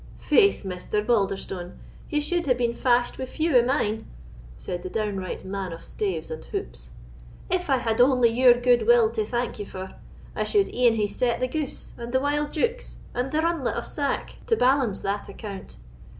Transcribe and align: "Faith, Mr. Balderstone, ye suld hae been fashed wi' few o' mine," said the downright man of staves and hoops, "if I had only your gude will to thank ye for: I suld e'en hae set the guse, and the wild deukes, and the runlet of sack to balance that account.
"Faith, 0.17 0.63
Mr. 0.65 1.05
Balderstone, 1.05 1.77
ye 2.09 2.19
suld 2.21 2.47
hae 2.47 2.55
been 2.55 2.73
fashed 2.73 3.19
wi' 3.19 3.25
few 3.27 3.55
o' 3.55 3.61
mine," 3.63 4.07
said 4.57 4.81
the 4.81 4.89
downright 4.89 5.45
man 5.45 5.71
of 5.71 5.83
staves 5.83 6.31
and 6.31 6.43
hoops, 6.45 6.89
"if 7.51 7.69
I 7.69 7.77
had 7.77 8.01
only 8.01 8.29
your 8.29 8.55
gude 8.55 8.87
will 8.87 9.11
to 9.11 9.23
thank 9.27 9.59
ye 9.59 9.65
for: 9.65 9.93
I 10.35 10.43
suld 10.43 10.69
e'en 10.73 10.95
hae 10.95 11.05
set 11.05 11.39
the 11.39 11.47
guse, 11.47 11.93
and 11.99 12.11
the 12.11 12.19
wild 12.19 12.51
deukes, 12.51 12.95
and 13.13 13.31
the 13.31 13.41
runlet 13.43 13.75
of 13.75 13.85
sack 13.85 14.37
to 14.47 14.55
balance 14.57 15.01
that 15.01 15.29
account. 15.29 15.77